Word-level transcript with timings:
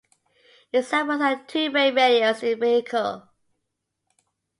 Examples 0.73 1.21
are 1.21 1.45
two 1.45 1.71
way 1.71 1.91
radios 1.91 2.41
in 2.41 2.59
vehicles. 2.59 3.21